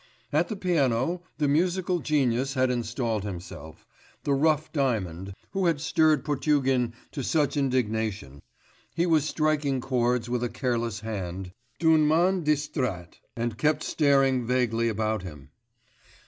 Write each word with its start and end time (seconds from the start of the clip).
At 0.33 0.47
the 0.47 0.55
piano, 0.55 1.21
the 1.37 1.47
musical 1.47 1.99
genius 1.99 2.55
had 2.55 2.71
installed 2.71 3.23
himself, 3.23 3.85
the 4.23 4.33
rough 4.33 4.71
diamond, 4.73 5.35
who 5.51 5.67
had 5.67 5.79
stirred 5.79 6.25
Potugin 6.25 6.93
to 7.11 7.21
such 7.23 7.55
indignation; 7.55 8.41
he 8.95 9.05
was 9.05 9.29
striking 9.29 9.79
chords 9.79 10.27
with 10.27 10.43
a 10.43 10.49
careless 10.49 11.01
hand, 11.01 11.51
d'une 11.77 12.07
main 12.07 12.43
distraite, 12.43 13.19
and 13.35 13.59
kept 13.59 13.83
staring 13.83 14.43
vaguely 14.47 14.89
about 14.89 15.21
him. 15.21 15.51